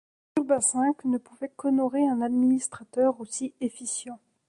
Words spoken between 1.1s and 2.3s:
pouvait qu’honorer un